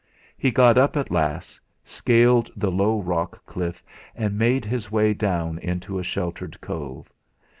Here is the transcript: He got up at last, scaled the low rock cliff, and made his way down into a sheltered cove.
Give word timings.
He 0.35 0.49
got 0.49 0.79
up 0.79 0.97
at 0.97 1.11
last, 1.11 1.61
scaled 1.85 2.49
the 2.55 2.71
low 2.71 2.99
rock 2.99 3.45
cliff, 3.45 3.83
and 4.15 4.35
made 4.35 4.65
his 4.65 4.91
way 4.91 5.13
down 5.13 5.59
into 5.59 5.99
a 5.99 6.03
sheltered 6.03 6.59
cove. 6.59 7.13